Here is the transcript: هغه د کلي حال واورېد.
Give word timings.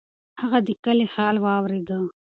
هغه 0.41 0.59
د 0.67 0.69
کلي 0.83 1.05
حال 1.13 1.35
واورېد. 1.43 1.89